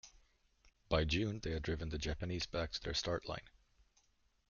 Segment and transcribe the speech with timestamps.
[0.89, 3.47] By June they had driven the Japanese back to their start line.